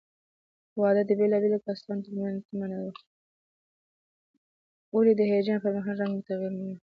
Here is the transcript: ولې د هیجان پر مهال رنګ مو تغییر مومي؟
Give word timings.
ولې 4.93 5.13
د 5.17 5.21
هیجان 5.29 5.59
پر 5.63 5.71
مهال 5.75 5.95
رنګ 5.99 6.11
مو 6.15 6.21
تغییر 6.29 6.51
مومي؟ 6.55 6.77